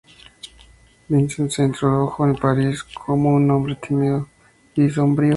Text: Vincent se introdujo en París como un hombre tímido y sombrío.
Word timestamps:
Vincent 1.09 1.51
se 1.51 1.61
introdujo 1.61 2.25
en 2.25 2.35
París 2.35 2.81
como 2.81 3.35
un 3.35 3.51
hombre 3.51 3.75
tímido 3.75 4.27
y 4.73 4.89
sombrío. 4.89 5.29